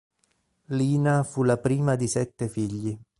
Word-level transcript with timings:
Lina 0.69 1.21
fu 1.23 1.43
la 1.43 1.59
prima 1.59 1.95
di 1.95 2.07
sette 2.07 2.49
figli. 2.49 2.99